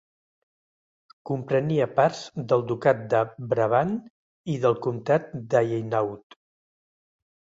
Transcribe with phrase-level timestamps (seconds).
[1.29, 2.21] Comprenia parts
[2.53, 3.93] del ducat de Brabant
[4.53, 6.39] i del comtat d'Hainaut.